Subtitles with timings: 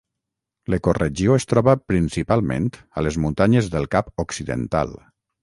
[0.73, 4.99] L’ecoregió es troba principalment a les muntanyes del Cap Occidental.